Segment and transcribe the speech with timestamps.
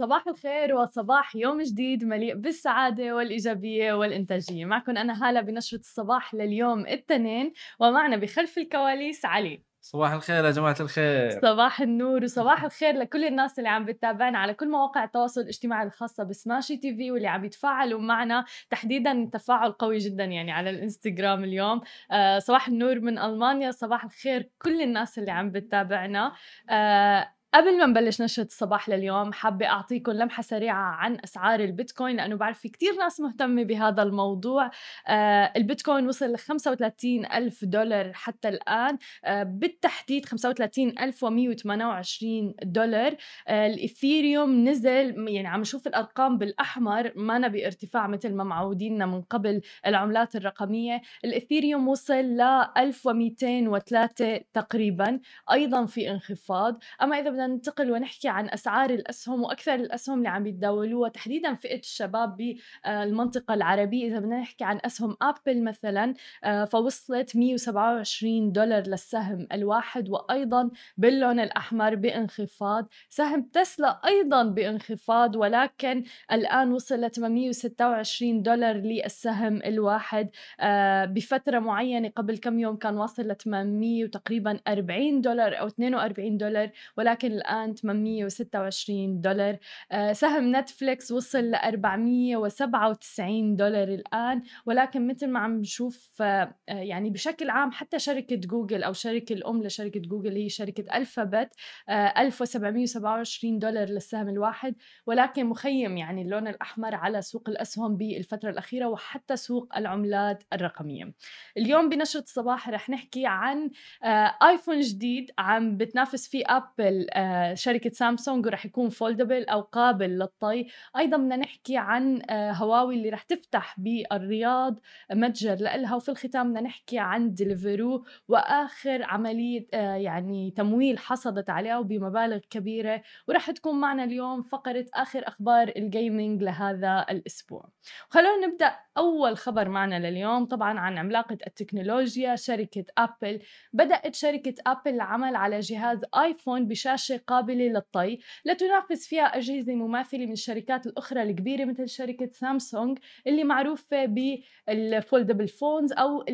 [0.00, 4.64] صباح الخير وصباح يوم جديد مليء بالسعادة والإيجابية والإنتاجية.
[4.64, 9.62] معكم أنا هالة بنشرة الصباح لليوم الاثنين ومعنا بخلف الكواليس علي.
[9.82, 11.30] صباح الخير يا جماعة الخير.
[11.42, 16.24] صباح النور وصباح الخير لكل الناس اللي عم بتتابعنا على كل مواقع التواصل الاجتماعي الخاصة
[16.24, 18.44] بسماشي تي في واللي عم يتفاعلوا معنا.
[18.70, 21.80] تحديدا تفاعل قوي جدا يعني على الإنستغرام اليوم.
[22.10, 23.70] آه صباح النور من ألمانيا.
[23.70, 26.32] صباح الخير كل الناس اللي عم بتتابعنا.
[26.70, 32.36] آه قبل ما نبلش نشرة الصباح لليوم حابة أعطيكم لمحة سريعة عن أسعار البيتكوين لأنه
[32.36, 34.70] بعرف في كتير ناس مهتمة بهذا الموضوع.
[35.08, 38.98] آه البيتكوين وصل ل 35 ألف دولار حتى الآن.
[39.24, 43.16] آه بالتحديد 35 ألف و128 دولار.
[43.48, 49.22] آه الإثيريوم نزل يعني عم نشوف الأرقام بالأحمر ما نبي ارتفاع مثل ما معوديننا من
[49.22, 51.00] قبل العملات الرقمية.
[51.24, 52.40] الإثيريوم وصل ل
[52.76, 55.20] 1203 تقريبا
[55.52, 56.78] أيضا في انخفاض.
[57.02, 61.78] أما إذا بدنا ننتقل ونحكي عن أسعار الأسهم وأكثر الأسهم اللي عم يتداولوها تحديدا فئة
[61.78, 64.06] الشباب بالمنطقة العربية.
[64.06, 71.40] إذا بدنا نحكي عن أسهم ابل مثلا آه، فوصلت 127 دولار للسهم الواحد وأيضا باللون
[71.40, 72.88] الأحمر بانخفاض.
[73.08, 80.30] سهم تسلا أيضا بانخفاض ولكن الآن وصل ل 826 دولار للسهم الواحد.
[80.60, 86.38] آه، بفترة معينة قبل كم يوم كان واصل ل 800 وتقريبا 40 دولار أو 42
[86.38, 89.56] دولار ولكن الآن 826 دولار.
[89.92, 94.42] آه، سهم نتفليكس وصل ل 497 دولار الآن.
[94.66, 99.62] ولكن مثل ما عم نشوف آه، يعني بشكل عام حتى شركة جوجل أو شركة الأم
[99.62, 101.54] لشركة جوجل هي شركة ألفابت
[101.90, 104.74] 1727 دولار للسهم الواحد.
[105.06, 111.12] ولكن مخيم يعني اللون الأحمر على سوق الأسهم بالفترة الأخيرة وحتى سوق العملات الرقمية.
[111.56, 113.70] اليوم بنشرة الصباح رح نحكي عن
[114.04, 120.10] آه، آيفون جديد عم بتنافس فيه أبل آه، شركة سامسونج ورح يكون foldable أو قابل
[120.18, 120.66] للطي.
[120.98, 124.78] أيضا بدنا نحكي عن آه، هواوي اللي رح تفتح بالرياض
[125.12, 131.78] متجر لها وفي الختام بدنا نحكي عن ديليفرو وآخر عملية آه، يعني تمويل حصلت عليها
[131.78, 133.02] وبمبالغ كبيرة.
[133.28, 137.68] ورح تكون معنا اليوم فقرة آخر أخبار ال gaming لهذا الأسبوع.
[138.08, 140.44] خلونا نبدأ أول خبر معنا لليوم.
[140.44, 143.40] طبعا عن عملاقة التكنولوجيا شركة أبل
[143.72, 148.18] بدأت شركة أبل العمل على جهاز آيفون بشاشة شاشة قابلة للطي.
[148.44, 155.48] لتنافس فيها أجهزة مماثلة من الشركات الأخرى الكبيرة مثل شركة سامسونج اللي معروفة بال foldable
[155.48, 156.24] phones أو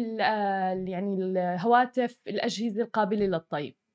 [0.88, 3.85] يعني الهواتف الأجهزة القابلة للطي.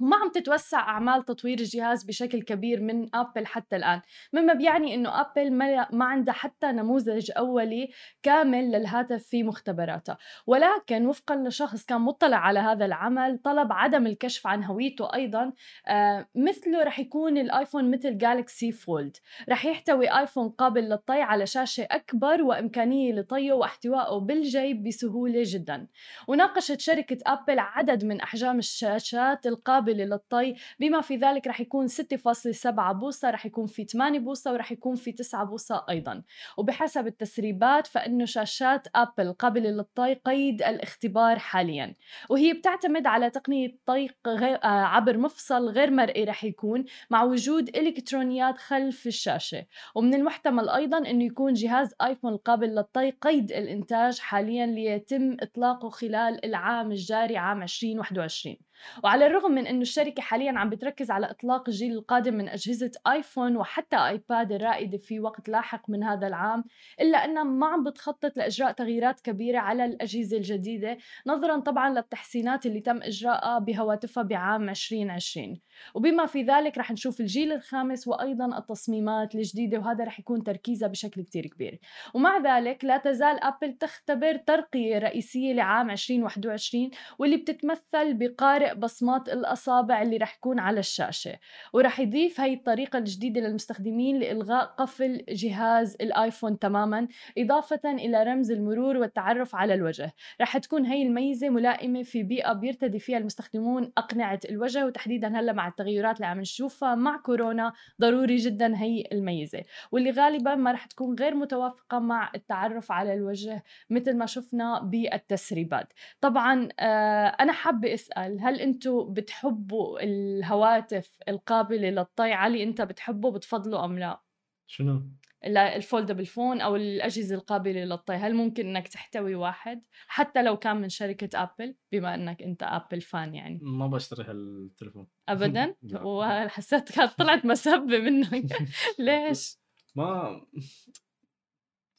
[0.00, 4.00] وما عم تتوسع أعمال تطوير الجهاز بشكل كبير من ابل حتى الآن.
[4.32, 5.52] مما بيعني إنه ابل
[5.92, 7.90] ما عندها حتى نموذج أولي
[8.22, 14.46] كامل للهاتف في مختبراتها ولكن وفقا لشخص كان مطلع على هذا العمل طلب عدم الكشف
[14.46, 15.52] عن هويته أيضا
[15.88, 19.16] آه مثله رح يكون الآيفون مثل Galaxy Fold
[19.48, 25.86] رح يحتوي آيفون قابل للطي على شاشة أكبر وإمكانية لطيه واحتوائه بالجيب بسهولة جدا.
[26.28, 30.54] وناقشت شركة ابل عدد من أحجام الشاشات القابلة قابلة للطي.
[30.80, 35.12] بما في ذلك رح يكون 6.7 بوصة رح يكون في 8 بوصة ورح يكون في
[35.12, 36.22] 9 بوصة أيضا.
[36.56, 41.94] وبحسب التسريبات فإنه شاشات أبل قابلة للطي قيد الاختبار حاليا.
[42.30, 48.58] وهي بتعتمد على تقنية طي آه، عبر مفصل غير مرئي رح يكون مع وجود إلكترونيات
[48.58, 49.66] خلف الشاشة.
[49.94, 56.44] ومن المحتمل أيضا إنه يكون جهاز آيفون القابل للطي قيد الإنتاج حاليا ليتم إطلاقه خلال
[56.44, 58.67] العام الجاري عام 2021
[59.04, 63.56] وعلى الرغم من إنه الشركة حاليا عم بتركز على إطلاق الجيل القادم من أجهزة آيفون
[63.56, 66.64] وحتى آيباد الرائدة في وقت لاحق من هذا العام
[67.00, 72.80] إلا أنها ما عم بتخطط لإجراء تغييرات كبيرة على الأجهزة الجديدة نظرا طبعا للتحسينات اللي
[72.80, 75.60] تم اجراءها بهواتفها بعام 2020
[75.94, 81.22] وبما في ذلك رح نشوف الجيل الخامس وأيضا التصميمات الجديدة وهذا رح يكون تركيزها بشكل
[81.22, 81.78] كتير كبير.
[82.14, 90.02] ومع ذلك لا تزال أبل تختبر ترقية رئيسية لعام 2021 واللي بتتمثل بقارئ بصمات الأصابع
[90.02, 91.38] اللي رح يكون على الشاشة
[91.72, 98.96] ورح يضيف هاي الطريقة الجديدة للمستخدمين لإلغاء قفل جهاز الآيفون تماما إضافة إلى رمز المرور
[98.96, 100.12] والتعرف على الوجه.
[100.40, 105.68] رح تكون هاي الميزة ملائمة في بيئة بيرتدي فيها المستخدمون أقنعة الوجه وتحديدا هلأ مع
[105.68, 109.62] التغيرات اللي عم نشوفها مع كورونا ضروري جدا هي الميزة.
[109.92, 115.92] واللي غالبا ما رح تكون غير متوافقة مع التعرف على الوجه مثل ما شفنا بالتسريبات.
[116.20, 123.84] طبعا آه أنا حابة أسأل هل أنتم بتحبوا الهواتف القابلة للطي علي انت بتحبه بتفضله
[123.84, 124.20] أم لا؟
[124.66, 125.02] شنو؟
[125.44, 130.76] ال foldable phone أو الأجهزة القابلة للطي هل ممكن إنك تحتوي واحد؟ حتى لو كان
[130.76, 133.58] من شركة ابل بما إنك أنت Apple fan يعني.
[133.62, 135.06] ما بشتري هالتليفون.
[135.28, 135.74] ابدا.
[136.02, 138.58] وحسيت كانت طلعت مسبة منك.
[138.98, 139.58] ليش؟
[139.96, 140.40] ما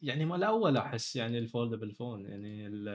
[0.01, 2.89] يعني ما الأول أحس يعني ال foldable phone يعني ال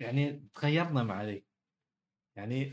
[0.00, 1.44] يعني تغيرنا مع ذي.
[2.36, 2.72] يعني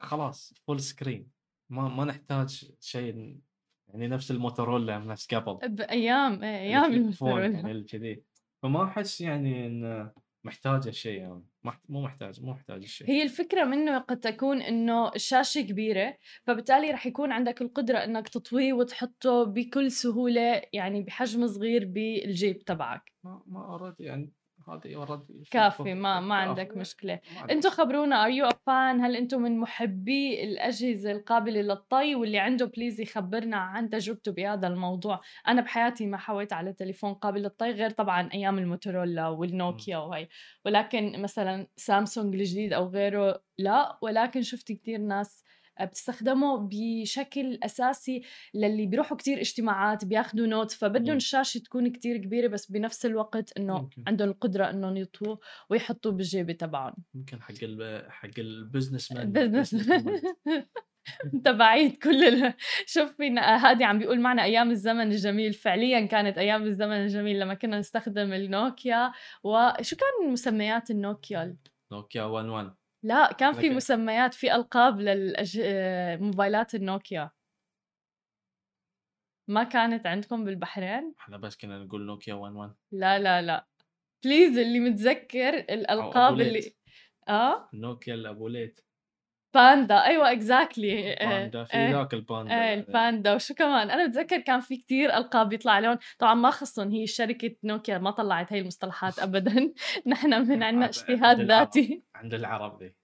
[0.00, 1.30] خلاص full screen
[1.70, 3.40] ما ما نحتاج شيء
[3.88, 5.68] يعني نفس الموتورولا نفس قبل.
[5.68, 7.46] بايام إيه، أيام phone الموتورولا.
[7.46, 8.22] يعني الكذي
[8.62, 10.12] فما أحس يعني انه
[10.44, 11.44] محتاج الشيء يعني
[11.88, 13.08] مو محتاج مو محتاج الشيء.
[13.08, 18.72] هي الفكرة منه قد تكون إنه الشاشة كبيرة فبالتالي رح يكون عندك القدرة إنك تطويه
[18.72, 23.12] وتحطه بكل سهولة يعني بحجم صغير بالجيب تبعك.
[23.24, 24.32] ما ما already يعني.
[24.68, 27.20] هذه already كافي ما ما عندك مشكلة.
[27.50, 33.00] أنتم خبرونا are you fan هل أنتم من محبي الأجهزة القابلة للطي؟ واللي عنده please
[33.00, 35.20] يخبرنا عن تجربته بهذا الموضوع.
[35.48, 40.28] أنا بحياتي ما حويت على تليفون قابل للطي غير طبعا أيام الموتورولا والنوكيا وهي.
[40.64, 45.44] ولكن مثلا سامسونج الجديد أو غيره لا ولكن شفت كتير ناس
[45.80, 48.22] بتستخدمه بشكل أساسي
[48.54, 51.16] للي بيروحوا كتير اجتماعات بياخذوا note فبدهم.
[51.16, 54.04] الشاشه تكون كتير كبيرة بس بنفس الوقت إنه ممكن.
[54.06, 55.36] عندهم القدرة إنهم يطووا
[55.70, 56.94] ويحطوه بالجيبه تبعهم.
[57.14, 59.74] يمكن حق ال حق ال business man business
[61.34, 62.54] انت بعيد كل ال...
[62.94, 65.52] شوف فينا هادي عم بيقول معنا أيام الزمن الجميل.
[65.52, 69.12] فعليا كانت أيام الزمن الجميل لما كنا نستخدم النوكيا.
[69.44, 71.56] وشو كان مسميات النوكيا؟
[71.92, 72.74] نوكيا 11
[73.04, 77.30] لا كان في مسميات في ألقاب للموبايلات النوكيا.
[79.50, 83.66] ما كانت عندكم بالبحرين؟ إحنا بس كنا نقول نوكيا 11 لا لا لا.
[84.24, 86.74] please اللي متذكر الألقاب اللي.
[87.28, 88.80] آه؟ نوكيا الابوليت
[89.54, 93.34] باندا أيوه exactly باندا في ذاك الباندا إيه الباندا.
[93.34, 95.98] وشو كمان؟ أنا بتذكر كان في كتير ألقاب يطلع لهم.
[96.18, 99.72] طبعا ما خصهم هي شركة نوكيا ما طلعت هي المصطلحات ابدا.
[100.06, 101.40] نحن من عندنا عند- اجتهاد.
[101.40, 102.02] ذاتي.
[102.14, 102.94] عند العرب ذي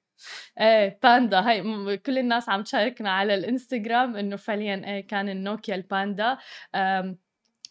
[0.61, 1.41] إيه باندا.
[1.41, 6.39] هاي كل الناس عم تشاركنا على الإنستغرام إنه فعليا إيه كان النوكيا الباندا.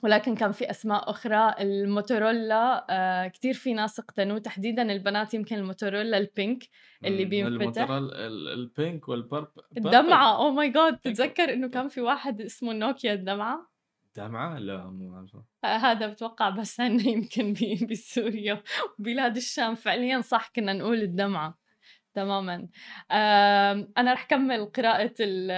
[0.03, 1.55] ولكن كان في أسماء أخرى.
[1.59, 4.39] الموتورولا آه كثير في ناس اقتنوا.
[4.39, 6.63] تحديدا البنات يمكن الموتورولا ال pink
[7.05, 7.25] اللي.
[7.25, 7.87] بينفتح.
[7.89, 10.97] البينك والبرب الدمعة oh my God.
[10.97, 13.71] تتذكر إنه كان في واحد اسمه نوكيا الدمعة؟
[14.15, 15.43] دمعة؟ لا مو عارفة.
[15.63, 17.53] آه، هذا بتوقع بس عنا يمكن
[17.91, 18.63] بسوريا.
[18.99, 19.75] وبلاد الشام.
[19.75, 21.57] فعليا صح كنا نقول الدمعة.
[22.17, 22.67] تماما.
[23.97, 25.51] أنا رح كمل قراءة ال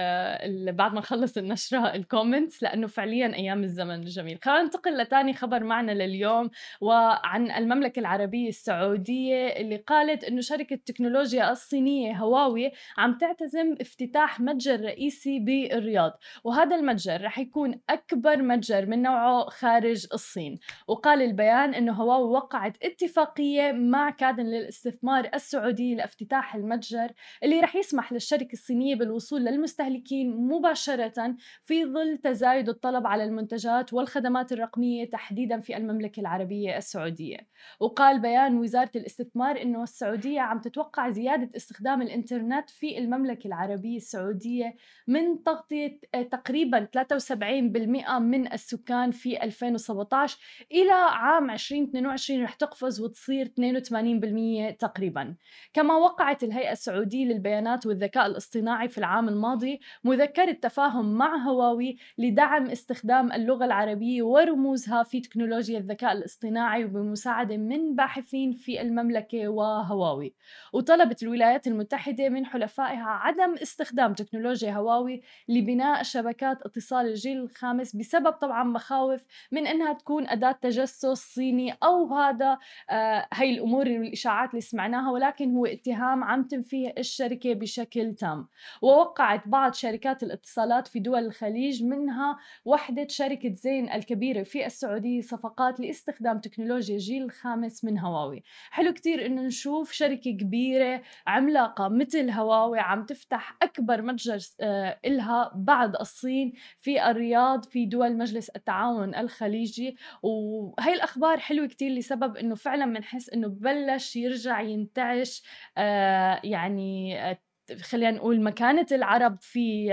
[0.68, 4.38] ال بعد ما نخلص النشرة الكومنتس لأنه فعليا أيام الزمن الجميل.
[4.42, 11.50] خلينا ننتقل لتاني خبر معنا لليوم وعن المملكة العربية السعودية اللي قالت إنه شركة التكنولوجيا
[11.50, 16.18] الصينية هواوي عم تعتزم افتتاح متجر رئيسي بالرياض.
[16.44, 20.58] وهذا المتجر رح يكون أكبر متجر من نوعه خارج الصين.
[20.88, 27.12] وقال البيان أنه هواوي وقعت اتفاقية مع كادن للاستثمار السعودي لافتتاح المتجر
[27.42, 34.52] اللي رح يسمح للشركة الصينية بالوصول للمستهلكين مباشرة في ظل تزايد الطلب على المنتجات والخدمات
[34.52, 37.38] الرقمية تحديدا في المملكة العربية السعودية.
[37.80, 44.74] وقال بيان وزارة الاستثمار أنه السعودية عم تتوقع زيادة استخدام الإنترنت في المملكة العربية السعودية
[45.06, 50.38] من تغطية آه، تقريبا 73% من السكان في 2017
[50.72, 55.36] إلى عام 2022 رح تقفز وتصير 82% تقريبا.
[55.74, 62.66] كما وقعت الهيئة السعودية للبيانات والذكاء الاصطناعي في العام الماضي مذكرة تفاهم مع هواوي لدعم
[62.66, 70.34] استخدام اللغة العربية ورموزها في تكنولوجيا الذكاء الاصطناعي وبمساعدة من باحثين في المملكة وهواوي.
[70.72, 78.32] وطلبت الولايات المتحدة من حلفائها عدم استخدام تكنولوجيا هواوي لبناء شبكات اتصال الجيل الخامس بسبب
[78.32, 82.58] طبعا مخاوف من إنها تكون أداة تجسس صيني أو هذا
[82.90, 88.48] آه هي الأمور والإشاعات اللي سمعناها ولكن هو اتهام عم تنفيه الشركة بشكل تام.
[88.82, 95.80] ووقعت بعض شركات الاتصالات في دول الخليج منها وحدة شركة زين الكبيرة في السعودية صفقات
[95.80, 98.42] لاستخدام تكنولوجيا الجيل الخامس من هواوي.
[98.70, 105.52] حلو كتير إنه نشوف شركة كبيرة عملاقة مثل هواوي عم تفتح أكبر متجر آه، إلها
[105.54, 109.96] بعد الصين في الرياض في دول مجلس التعاون الخليجي.
[110.22, 115.42] وهي الأخبار حلوة كتير لسبب إنه فعلا بنحس إنه بلش يرجع ينتعش
[115.78, 116.09] آه،
[116.44, 117.38] يعني آه،
[117.82, 119.92] خلينا نقول مكانة العرب في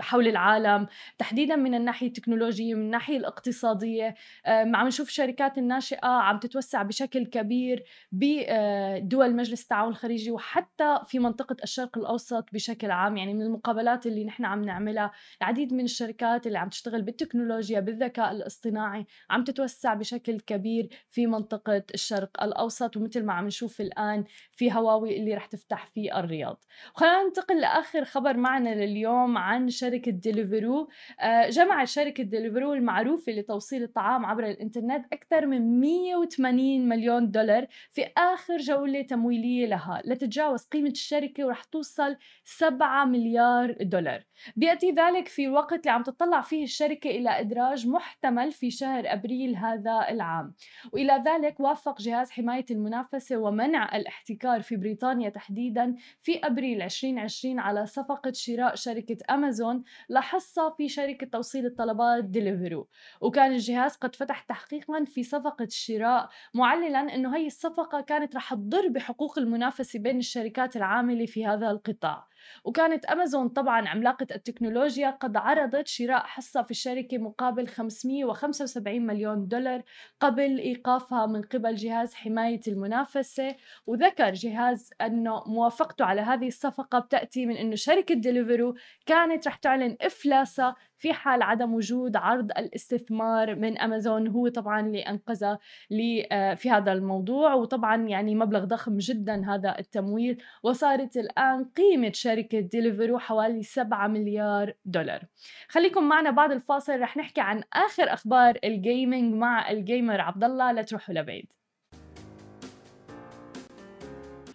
[0.00, 0.86] حول العالم
[1.18, 4.14] تحديدا من الناحية التكنولوجية من الناحية الاقتصادية.
[4.46, 11.56] عم نشوف الشركات الناشئة عم تتوسع بشكل كبير بدول مجلس التعاون الخليجي وحتى في منطقة
[11.62, 13.16] الشرق الأوسط بشكل عام.
[13.16, 15.12] يعني من المقابلات اللي نحن عم نعملها
[15.42, 21.82] العديد من الشركات اللي عم تشتغل بالتكنولوجيا بالذكاء الاصطناعي عم تتوسع بشكل كبير في منطقة
[21.94, 22.96] الشرق الأوسط.
[22.96, 26.64] ومثل ما عم نشوف الآن في هواوي اللي رح تفتح في الرياض.
[26.94, 30.88] خلينا ننتقل لآخر خبر معنا لليوم عن شركة ديليفرو
[31.20, 38.06] آه، جمعت شركة ديليفرو المعروفة لتوصيل الطعام عبر الإنترنت أكثر من 180 مليون دولار في
[38.16, 44.22] آخر جولة تمويلية لها لتتجاوز قيمة الشركة ورح توصل 7 مليار دولار.
[44.56, 49.56] بيأتي ذلك في الوقت اللي عم تطلع فيه الشركة إلى إدراج محتمل في شهر أبريل
[49.56, 50.54] هذا العام.
[50.92, 57.86] وإلى ذلك وافق جهاز حماية المنافسة ومنع الاحتكار في بريطانيا تحديدا في أبريل 2020 على
[57.86, 59.75] صفقة شراء شركة أمازون
[60.08, 62.88] لحصة في شركة توصيل الطلبات ديليفرو
[63.20, 68.88] وكان الجهاز قد فتح تحقيقا في صفقة الشراء معللا أنه هي الصفقة كانت رح تضر
[68.88, 72.28] بحقوق المنافسة بين الشركات العاملة في هذا القطاع.
[72.64, 79.82] وكانت أمازون طبعا عملاقة التكنولوجيا قد عرضت شراء حصة في الشركة مقابل 575 مليون دولار
[80.20, 83.56] قبل إيقافها من قبل جهاز حماية المنافسة.
[83.86, 88.74] وذكر جهاز أنه موافقته على هذه الصفقة بتأتي من أنه شركة ديليفرو
[89.06, 95.00] كانت رح تعلن إفلاسها في حال عدم وجود عرض الاستثمار من أمازون هو طبعا اللي
[95.00, 95.58] انقذها
[95.90, 97.54] لي آه، في هذا الموضوع.
[97.54, 100.42] وطبعا يعني مبلغ ضخم جدا هذا التمويل.
[100.62, 105.22] وصارت الآن قيمة شركة ديليفرو حوالي 7 مليار دولار.
[105.68, 107.00] خليكم معنا بعد الفاصل.
[107.00, 111.52] رح نحكي عن آخر أخبار ال gaming مع ال gamer عبد الله لا تروحوا لبعيد.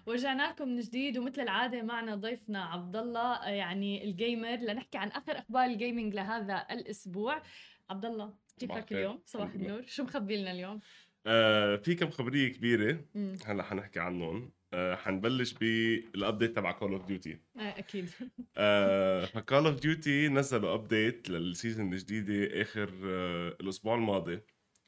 [0.05, 4.55] ورجعنا لكم من جديد ومثل العادة معنا ضيفنا عبد الله يعني ال gamer.
[4.55, 7.41] لنحكي عن آخر أخبار ال gaming لهذا الأسبوع.
[7.89, 9.83] عبد الله كيفك اليوم؟ صباح النور.
[9.87, 10.79] شو مخبي لنا اليوم؟
[11.25, 13.05] آه في كم خبرية كبيرة.
[13.45, 14.51] هلأ حنحكي عنهم.
[14.73, 18.09] آه حنبلش بال update تبع كول اوف ديوتي أكيد.
[18.57, 24.39] آه فكول اوف ديوتي نزلوا update لل season الجديدة آخر آه الأسبوع الماضي.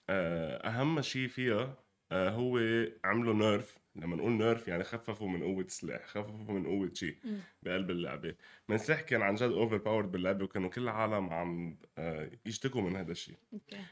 [0.09, 1.77] آه أهم شيء فيها
[2.11, 2.57] آه هو
[3.03, 7.17] عملوا nerf لما نقول nerf يعني خففوا من قوة السلاح خففوا من قوة شيء
[7.63, 8.35] بقلب اللعبة.
[8.69, 13.11] من سلاح كان عن جد overpowered باللعبة وكانوا كل العالم عم آه، يشتكوا من هذا
[13.11, 13.35] الشيء.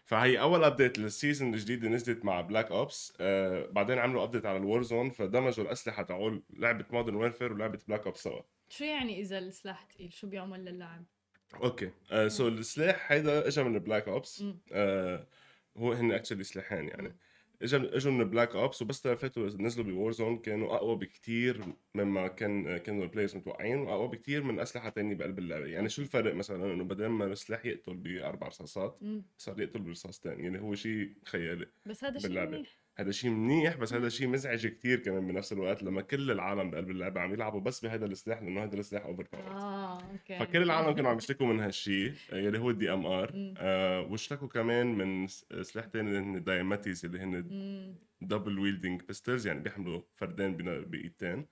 [0.04, 4.58] فهي أول update لل season الجديدة نزلت مع بلاك اوبس آه بعدين عملوا update على
[4.58, 8.42] الوور زون فدمجوا الأسلحة تاعول لعبة مودرن وورفير ولعبة بلاك اوبس سوا.
[8.70, 11.04] شو يعني إذا السلاح ثقيل شو بيعمل للاعب
[11.64, 11.90] okay.
[12.12, 15.28] آه so السلاح هيدا اجى من بلاك اوبس آه
[15.78, 17.08] هو هن actually سلاحين يعني.
[17.10, 17.16] م.
[17.64, 21.62] اجوا إجوا من بلاك اوبس وبس فاتوا نزلوا بوور زون كانوا أقوى بكثير
[21.96, 25.66] مما كان كانوا ال players متوقعين وأقوى بكثير من أسلحة ثانية بقلب اللعبة.
[25.66, 29.00] يعني شو الفرق مثلا؟ إنه بدل ما السلاح يقتل بأربع رصاصات
[29.38, 32.82] صار يقتل برصاصتين يعني هو شيء خيالي بس هذا شيء منيح.
[33.02, 36.90] هذا شيء منيح بس هذا شيء مزعج كثير كمان بنفس الوقت لما كل العالم بقلب
[36.90, 40.40] اللعبة عم يلعبوا بس بهذا السلاح لأنه هذا السلاح overpower آه okay.
[40.40, 45.28] فكل العالم كانوا عم يشتكوا من هالشيء اللي هو ال DMR آه واشتكوا كمان من
[45.62, 51.46] سلاح ثاني اللي هن ال Diamattis اللي هن double wielding pistols يعني بيحملوا فردين بإيدتين.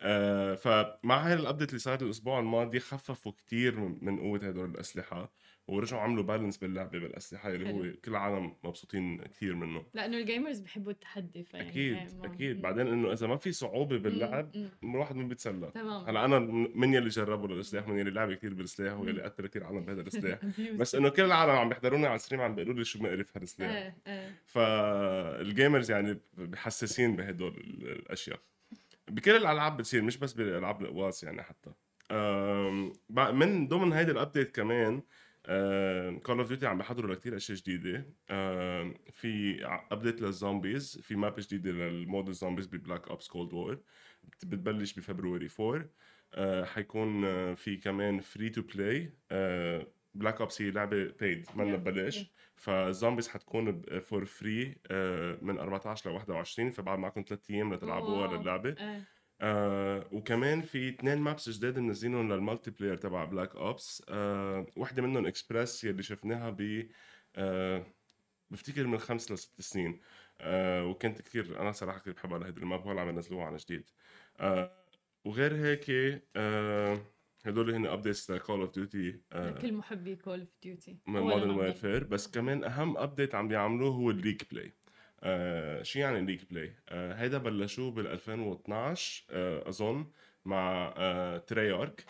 [0.00, 5.32] آه فمع هاي ال update اللي صار الأسبوع الماضي خففوا كثير من قوة هدول الأسلحة.
[5.68, 9.84] ورجعوا عملوا balance باللعبة بالأسلحة اللي هو كل العالم مبسوطين كثير منه.
[9.94, 12.62] لأنه ال gamers بحبوا التحدي فيعني أكيد أكيد.
[12.62, 14.50] بعدين إنه إذا ما في صعوبة باللعب
[14.84, 15.70] الواحد ما بيتسلى.
[15.74, 16.04] تمام.
[16.04, 16.38] هلأ أنا
[16.74, 20.38] من يلي جربوا للسلاح من يلي لعب كثير بالسلاح ويلي قتل كثير عالم بهذا السلاح
[20.74, 23.44] بس إنه كل العالم عم بيحضروني على ال stream عم بيقولوا لي شو مقرف هذا
[23.44, 24.42] السلاح إيه إيه.
[24.46, 28.40] فال gamers يعني بحساسين بهدول الأشياء.
[29.08, 31.70] بكل الألعاب بتصير مش بس بالألعاب القواس يعني حتى.
[33.10, 35.02] من ضمن هيدي ال update كمان
[36.22, 38.06] Call of Duty عم بيحضروا لكثير أشياء جديدة.
[38.30, 43.28] آه في update لل zombies في map جديدة لل mode ال zombies ب Black Ops
[43.28, 43.80] Cold War
[44.44, 45.88] بتبلش ب February 4
[46.34, 49.12] آه حيكون آه في كمان free to play
[50.14, 52.18] Black Ops هي لعبة paid مالنا ببلاش
[52.56, 58.36] فال zombies حتكون for free آه من 14 ل 21 فبعد معكم ثلاث أيام لتلعبوها
[58.42, 58.70] للعبة.
[59.42, 60.08] آه.
[60.12, 65.84] وكمان في اثنين maps جداد منزلينهم لل multiplayer تبع Black Ops آه وحده منهم اكسبرس
[65.84, 66.88] يلي شفناها ب
[67.36, 67.86] آه
[68.50, 70.00] بفتكر من خمس لست سنين.
[70.40, 73.90] آه وكانت كثير أنا صراحة كثير بحبها لهيدي ال map هول عم ينزلوها عن جديد.
[74.40, 74.72] آه
[75.24, 75.86] وغير هيك
[76.36, 76.98] آه
[77.46, 82.28] هدول هن updates ل Call of Duty لكل محبي Call of Duty Modern Warfare بس
[82.30, 84.72] كمان أهم update عم بيعملوه هو ال league play
[85.22, 90.06] آه شو يعني league play؟ آه هيدا بلشوه بال 2012 آه أظن
[90.44, 92.04] مع آه Treyarch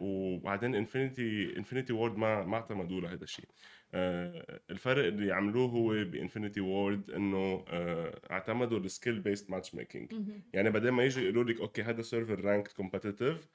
[0.00, 3.48] وبعدين Infinity Infinity Ward ما ما اعتمدوا لهذا الشيء.
[3.94, 10.12] آه الفرق اللي عملوه هو ب Infinity Ward إنه آه اعتمدوا ال skill based matchmaking
[10.52, 13.48] يعني بدل ما يجوا يقولوا لك okay هذا server ranked competitive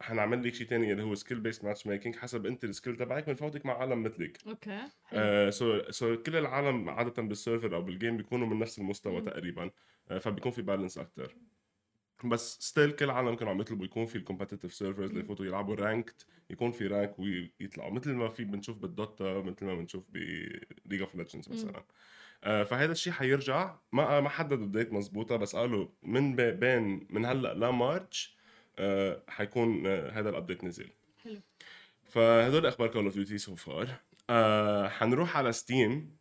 [0.00, 3.66] حنعمل لك شيء ثاني اللي هو skill based matchmaking حسب أنت ال skill تبعك بنفوتك
[3.66, 4.38] مع عالم مثلك.
[4.46, 4.80] okay
[5.12, 9.20] آه so so كل العالم عادة بال server أو بال game بيكونوا من نفس المستوى
[9.20, 9.70] تقريبا
[10.10, 11.36] آه فبيكون في balance أكثر
[12.24, 15.74] بس still كل العالم كانوا عم يطلبوا يكون في ال competitive servers اللي يفوتوا يلعبوا
[15.74, 17.90] ranked يكون في rank ويطلعوا.
[17.92, 21.84] مثل ما في بنشوف بال Dota مثل ما بنشوف ب League of Legends مثلا.
[22.44, 23.76] آه فهذا الشيء حيرجع.
[23.92, 28.39] ما ما حددوا ال date مزبوطة بس قالوا من بين من هلأ ل March
[28.80, 30.88] آه حيكون آه هذا ال update نزل.
[31.24, 31.40] حلو.
[32.04, 34.00] فهدول أخبار Call of Duty so far
[34.88, 36.16] حنروح على Steam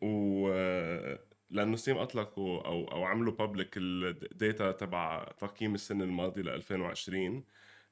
[0.00, 1.18] و آه،
[1.50, 7.44] لأنه Steam أطلقوا أو أو عملوا public ال data تبع تقييم السنة الماضية ل 2020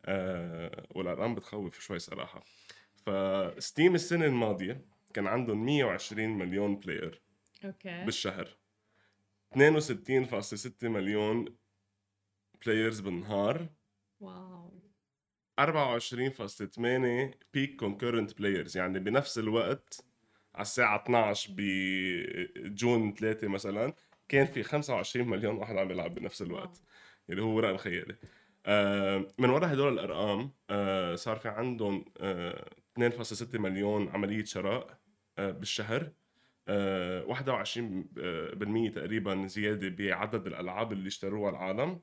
[0.05, 2.45] آه والأرقام بتخوف شوي صراحة.
[3.07, 7.21] ف Steam السنة الماضية كان عندهم 120 مليون player
[7.65, 8.05] okay.
[8.05, 8.49] بالشهر.
[9.53, 11.57] 62.6 مليون
[12.67, 13.67] players بالنهار.
[14.21, 14.81] wow.
[15.61, 20.05] 24.8 peak concurrent players يعني بنفس الوقت
[20.55, 23.95] على الساعة 12 ب June 3 مثلا
[24.29, 26.83] كان في 25 مليون واحد عم يلعب بنفس الوقت
[27.31, 28.17] اللي هو رقم خيالي
[28.67, 32.71] آه من وراء هدول الأرقام آه صار في عندهم آه
[33.01, 34.99] 2.6 مليون عملية شراء
[35.39, 36.13] آه بالشهر
[36.69, 42.01] آه 21% تقريبا زيادة بعدد الألعاب اللي اشتروها العالم.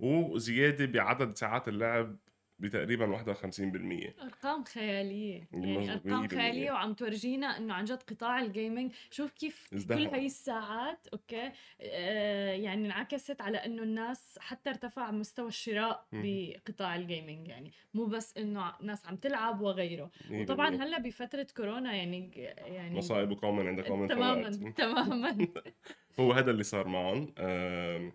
[0.00, 2.16] وزيادة بعدد ساعات اللعب
[2.58, 5.48] بتقريبا 51% أرقام خيالية.
[5.52, 9.98] يعني أرقام خيالية وعم تورجينا إنه عن جد قطاع ال gaming شوف كيف ازدهر.
[9.98, 16.96] كل هاي الساعات okay؟ آه يعني انعكست على إنه الناس حتى ارتفع مستوى الشراء بقطاع
[16.96, 20.10] ال gaming يعني مو بس إنه ناس عم تلعب وغيره.
[20.30, 25.48] وطبعا هلأ بفترة كورونا يعني يعني مصائب قوم عند قوم تماما تماما.
[26.20, 27.34] هو هذا اللي صار معهم.
[27.38, 28.12] آه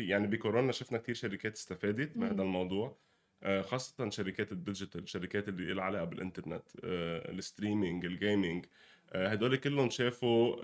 [0.00, 2.96] في يعني بكورونا شفنا كثير شركات استفادت من هذا الموضوع.
[3.42, 8.66] آه، خاصة شركات ال digital الشركات اللي لها علاقة بالإنترنت آه، ال streaming ال gaming
[9.12, 10.56] آه، هدول كلهم شافوا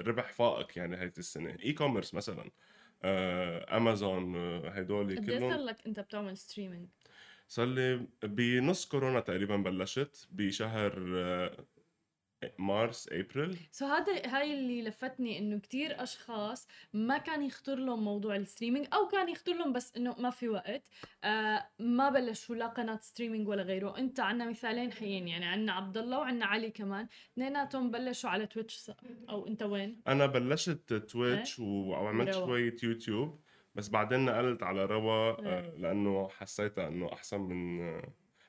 [0.00, 1.56] ربح فائق يعني هاي السنة.
[1.64, 2.50] e-commerce مثلا
[3.76, 6.88] أمازون هدول كلهم قد لك أنت بتعمل streaming؟
[7.48, 10.92] صار لي بنص كورونا تقريبا بلشت بشهر
[12.58, 18.36] مارس April so هذا هاي اللي لفتني إنه كتير أشخاص ما كان يخطر لهم موضوع
[18.36, 20.88] ال streaming أو كان يخطر لهم بس إنه ما في وقت.
[21.24, 23.98] آه ما بلشوا لا قناة streaming ولا غيره.
[23.98, 27.08] أنت عنا مثالين حيين يعني عنا عبد الله وعنا علي كمان.
[27.32, 28.90] اثنيناتهم بلشوا على Twitch
[29.28, 33.40] أو أنت وين؟ أنا بلشت Twitch إيه؟ وعملت شوية يوتيوب
[33.74, 35.74] بس بعدين نقلت على روا آه إيه.
[35.78, 37.80] لأنه حسيتها إنه أحسن من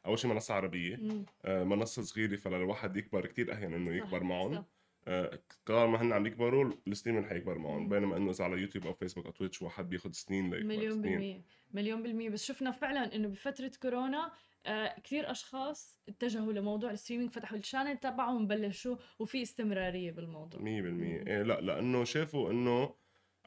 [0.05, 0.99] أول شيء منصة عربية.
[1.45, 4.65] آه منصة صغيرة فللواحد يكبر كتير اهين إنه يكبر معهم.
[5.07, 5.39] آه
[5.69, 8.93] ما هن عم يكبروا ال stream رح يكبر معهم بينما إنه إذا على يوتيوب أو
[8.93, 11.41] فيسبوك أو Twitch واحد بياخذ سنين ليكبر مليون بالمية
[11.73, 12.29] مليون بالمية.
[12.29, 14.31] بس شفنا فعلا إنه بفترة كورونا
[14.65, 20.61] آه كثير أشخاص اتجهوا لموضوع ال streaming فتحوا ال channel تبعهم بلشوا وفي استمرارية بالموضوع.
[20.61, 22.95] 100% إيه لا لأنه شافوا إنه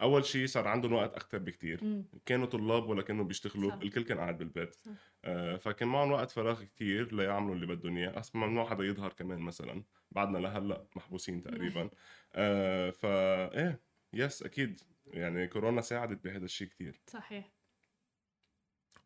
[0.03, 3.77] أول شيء صار عندهم وقت أكثر بكثير كانوا طلاب ولا كانوا بيشتغلوا صح.
[3.83, 4.75] الكل كان قاعد بالبيت.
[4.75, 4.91] صح.
[5.25, 8.19] آه فكان معهم وقت فراغ كثير ليعملوا اللي بدهم إياه.
[8.19, 9.85] أصلا ممنوع حدا يظهر كمان مثلا.
[10.11, 11.91] بعدنا لهلأ محبوسين تقريبا.
[12.35, 13.81] آه فا إيه
[14.13, 14.81] يس أكيد.
[15.07, 17.53] يعني كورونا ساعدت بهذا الشيء كثير صحيح.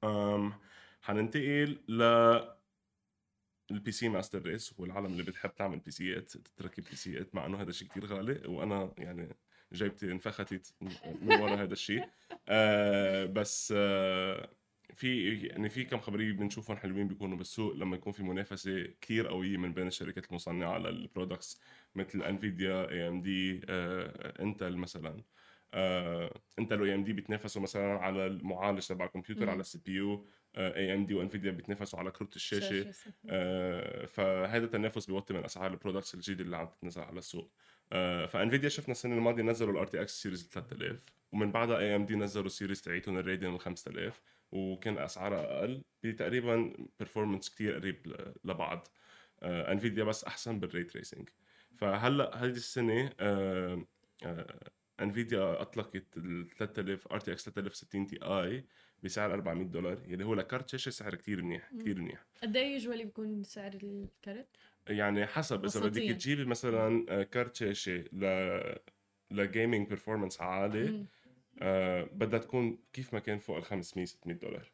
[0.05, 0.52] أم
[1.02, 2.02] حننتقل ل
[3.70, 7.62] ال PC master race والعالم اللي بتحب تعمل PC ات تتركب PC ات مع إنه
[7.62, 9.37] هذا الشيء كثير غالي وأنا يعني
[9.72, 10.74] جيبتي انفختت
[11.22, 12.04] من ورا هذا الشيء.
[12.48, 14.50] آه بس آه
[14.94, 19.56] في يعني في كم خبريه بنشوفهم حلوين بيكونوا بالسوق لما يكون في منافسة كثير قوية
[19.56, 21.61] من بين الشركات المصنعة لل products
[21.94, 23.61] مثل Nvidia AMD
[24.40, 25.22] Intel مثلا.
[25.74, 30.26] آه Intel و AMD بيتنافسوا مثلا على المعالج تبع الكمبيوتر على ال CPU
[30.57, 32.92] AMD و Nvidia بيتنافسوا على كروت الشاشة.
[33.30, 37.50] آه فهذا التنافس بيوطي من أسعار ال products الجديدة اللي عم تنزل على السوق.
[38.26, 42.52] ف Nvidia شفنا السنة الماضية نزلوا ال RTX series 3000 ومن بعدها AMD نزلوا ال
[42.52, 44.20] series تاعيتهم ال Radeon 5000
[44.52, 48.88] وكان أسعارها أقل بتقريبا performance كتير قريب لبعض.
[49.42, 51.28] آه، Nvidia بس أحسن بال ray tracing
[51.78, 53.87] فهلأ هذه السنة آه،
[55.00, 58.64] Nvidia أطلقت ال 3000 RTX 3060 Ti
[59.02, 62.24] بسعر 400 دولار يلي هو لكارت شاشة سعر كتير منيح كتير منيح.
[62.42, 64.57] قد إيه usually بيكون سعر الكارت؟
[64.88, 68.25] يعني حسب إذا بدك تجيبي مثلا آه، كارت شاشة ل
[69.31, 71.07] ل gaming performance عالي
[71.61, 74.73] آه بدها تكون كيف ما كان فوق ال 500 600 دولار.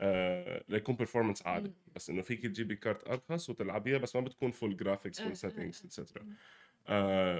[0.00, 1.72] آه ليكون performance عالي.
[1.94, 5.94] بس إنه فيك تجيبي كارت أرخص وتلعبيها بس ما بتكون full graphics full settings et
[5.94, 6.24] cetera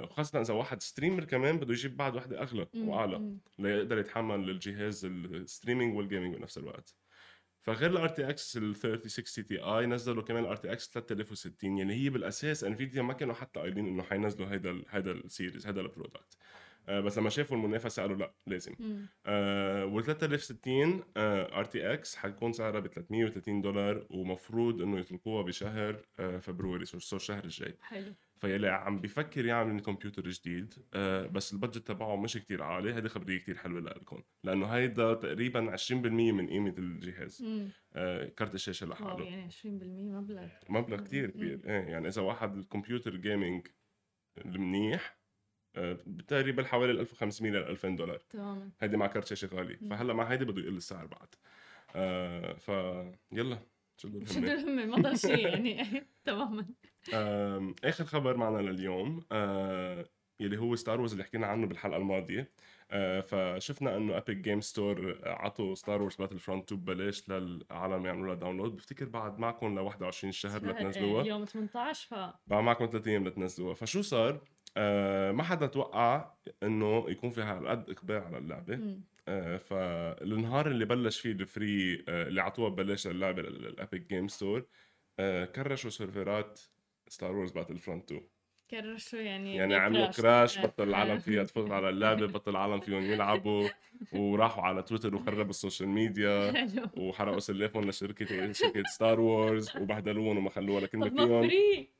[0.07, 3.15] خاصة إذا واحد streamer كمان بده يجيب بعد وحدة أغلى وأعلى
[3.59, 6.95] ليقدر يتحمل الجهاز ال streaming وال gaming بنفس الوقت.
[7.65, 13.01] فغير ال RTX ال 3060 Ti نزلوا كمان ال RTX 3060 يعني هي بالأساس Nvidia
[13.01, 16.37] ما كانوا حتى قايلين إنه حينزلوا هيدا هيدا ال series هيدا ال product
[16.89, 18.75] آه بس لما شافوا المنافسة قالوا لا لازم.
[19.25, 26.85] آه وال 3060 RTX حتكون سعرها ب 330 دولار ومفروض إنه يطلقوها بشهر آه February
[26.85, 27.77] so الشهر الجاي.
[27.81, 28.13] حلو.
[28.37, 32.93] فيلي عم بيفكر يعمل كمبيوتر جديد آه بس ال budget تبعه مش كتير عالي.
[32.93, 35.91] هذه خبرية كتير حلوة لكم لأنه هيدا تقريبا 20%
[36.31, 37.45] من قيمة الجهاز.
[37.93, 39.25] آه كارت الشاشة لحاله.
[39.25, 39.65] يعني 20%
[40.11, 40.47] مبلغ.
[40.69, 41.61] مبلغ كتير كبير.
[41.65, 43.67] إيه يعني إذا واحد الكمبيوتر gaming
[44.45, 45.19] المنيح
[45.75, 48.19] آه تقريبا حوالي 1500 ل 2000 دولار.
[48.29, 48.71] تماما.
[48.79, 51.27] هيدي مع كارت شاشة غالي فهلأ مع هيدي بده يقل السعر بعد.
[51.95, 53.59] آه فيلا.
[53.97, 55.83] شدوا الهمه شدوا الهمه ما ضل شيء يعني.
[56.25, 56.65] تماما.
[57.83, 60.05] آخر خبر معنا لليوم آه
[60.39, 62.51] يلي هو Star Wars اللي حكينا عنه بالحلقة الماضية.
[62.91, 68.35] آه فشفنا إنه Epic Game Store عطوا Star Wars Battlefront 2 ببلاش للعالم يعملوا لها
[68.35, 71.21] download بفتكر بعد معكم ل 21 شهر لتنزلوها.
[71.21, 72.13] اليوم 18 ف
[72.47, 73.73] بعد معكم ثلاث أيام لتنزلوها.
[73.73, 74.41] فشو صار؟
[74.77, 76.31] آه ما حدا توقع
[76.63, 78.73] إنه يكون في هالقد إقبال على اللعبة.
[79.27, 84.27] آه فالنهار اللي بلش فيه ال free آه اللي عطوها ببلاش للعبه ال Epic Game
[84.27, 84.65] Store
[85.55, 86.59] كرشوا سيرفرات
[87.07, 88.21] Star Wars Battlefront 2
[88.71, 93.69] كرشوا يعني يعني عملوا crash بطل العالم فيها تفوت على اللعبة بطل العالم فيهم يلعبوا
[94.11, 96.53] وراحوا على تويتر وخربوا ال social media
[96.97, 101.49] وحرقوا سلافهم لشركه شركة Star Wars وبهدلوهم وما خلوها لكلمه فيهم.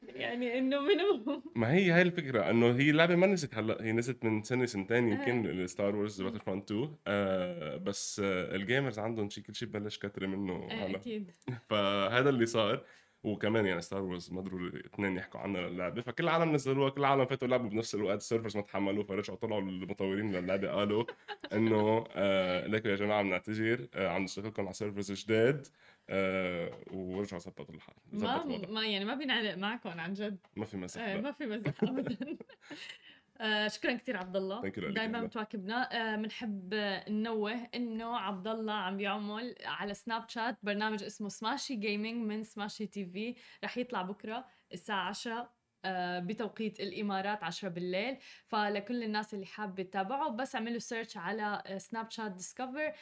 [0.01, 4.25] يعني إنه منو ما هي هاي الفكرة إنه هي اللعبة ما نزلت هلا هي نزلت
[4.25, 9.43] من سنة سنتين يمكن Star Wars Battlefront 2 آه بس آه ال gamers عندهم شيء
[9.43, 10.97] كل شيء بلش كترة منه هلا.
[10.97, 11.31] أكيد.
[11.69, 12.83] فهذا اللي صار.
[13.25, 17.25] وكمان يعني Star Wars ما ضروري اثنين يحكوا عنها للعبة فكل العالم نزلوها كل العالم
[17.25, 21.05] فاتوا لعبوا بنفس الوقت ال servers ما تحملوا فرجعوا طلعوا المطورين للعبة قالوا
[21.53, 25.67] إنه آه لكم يا جماعة بنعتذر آه عم نشتغلكم على servers جداد
[26.09, 30.37] آه ورجعوا ظبطوا الحال ما ما يعني ما بينعلق معكم عن جد.
[30.55, 32.17] ما في مزح آه ما في مزح ابدا.
[33.41, 39.55] آه شكرا كثير عبد الله دائما متواكبنا بنحب آه ننوه إنه عبد الله عم بيعمل
[39.65, 46.19] على Snapchat برنامج اسمه سماشي جيمنج من Smashi TV رح يطلع بكرة الساعة 10 آه
[46.19, 48.17] بتوقيت الإمارات 10 بالليل.
[48.45, 52.93] فلكل الناس اللي حابة تتابعه بس اعملوا search على Snapchat Discover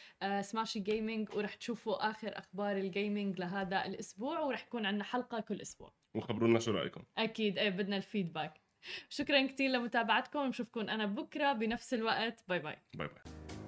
[0.42, 5.62] Smashi Gaming ورح تشوفوا آخر أخبار ال gaming لهذا الأسبوع ورح يكون عندنا حلقة كل
[5.62, 5.94] أسبوع.
[6.16, 7.04] وخبرونا شو رأيكم.
[7.18, 7.58] أكيد.
[7.58, 8.63] إيه بدنا ال feedback
[9.10, 12.44] شكرا كثير لمتابعتكم ونشوفكم أنا بكرة بنفس الوقت.
[12.50, 12.78] باي باي.
[12.94, 13.63] باي باي.